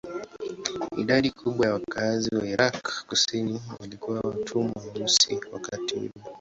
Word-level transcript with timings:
Idadi 0.97 1.31
kubwa 1.31 1.65
ya 1.65 1.73
wakazi 1.73 2.35
wa 2.35 2.47
Irak 2.47 3.05
kusini 3.07 3.61
walikuwa 3.79 4.19
watumwa 4.19 4.83
weusi 4.95 5.41
wakati 5.51 5.95
ule. 5.95 6.09